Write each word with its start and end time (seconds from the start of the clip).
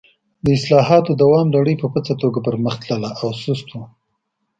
د 0.43 0.45
اصلاحاتو 0.57 1.11
دوام 1.23 1.47
لړۍ 1.55 1.75
په 1.81 1.87
پڅه 1.93 2.13
توګه 2.23 2.39
پر 2.45 2.55
مخ 2.63 2.75
تلله 2.87 3.09
او 3.21 3.29
سست 3.43 3.67
و. 3.71 3.75